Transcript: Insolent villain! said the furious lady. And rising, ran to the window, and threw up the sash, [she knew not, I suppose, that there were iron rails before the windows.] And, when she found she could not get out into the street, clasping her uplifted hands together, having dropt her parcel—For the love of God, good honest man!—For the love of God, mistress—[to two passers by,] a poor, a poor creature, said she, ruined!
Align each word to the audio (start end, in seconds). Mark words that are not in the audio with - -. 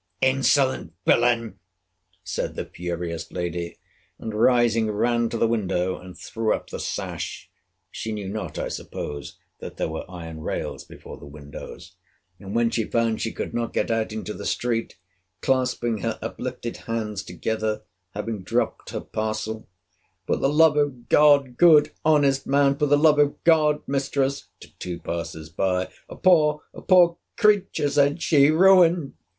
Insolent 0.21 0.93
villain! 1.05 1.59
said 2.23 2.55
the 2.55 2.65
furious 2.65 3.31
lady. 3.31 3.77
And 4.17 4.33
rising, 4.33 4.89
ran 4.89 5.29
to 5.29 5.37
the 5.37 5.45
window, 5.47 5.99
and 5.99 6.17
threw 6.17 6.55
up 6.55 6.71
the 6.71 6.79
sash, 6.79 7.51
[she 7.91 8.11
knew 8.11 8.27
not, 8.27 8.57
I 8.57 8.67
suppose, 8.67 9.37
that 9.59 9.77
there 9.77 9.89
were 9.89 10.09
iron 10.09 10.39
rails 10.41 10.83
before 10.85 11.17
the 11.19 11.27
windows.] 11.27 11.97
And, 12.39 12.55
when 12.55 12.71
she 12.71 12.85
found 12.85 13.21
she 13.21 13.31
could 13.31 13.53
not 13.53 13.73
get 13.73 13.91
out 13.91 14.11
into 14.11 14.33
the 14.33 14.47
street, 14.47 14.97
clasping 15.39 15.99
her 15.99 16.17
uplifted 16.19 16.77
hands 16.77 17.21
together, 17.21 17.83
having 18.15 18.41
dropt 18.41 18.89
her 18.89 19.01
parcel—For 19.01 20.35
the 20.35 20.49
love 20.49 20.77
of 20.77 21.09
God, 21.09 21.57
good 21.57 21.91
honest 22.03 22.47
man!—For 22.47 22.87
the 22.87 22.97
love 22.97 23.19
of 23.19 23.35
God, 23.43 23.83
mistress—[to 23.85 24.67
two 24.79 24.99
passers 24.99 25.49
by,] 25.49 25.89
a 26.09 26.15
poor, 26.15 26.63
a 26.73 26.81
poor 26.81 27.19
creature, 27.37 27.87
said 27.87 28.19
she, 28.23 28.49
ruined! 28.49 29.13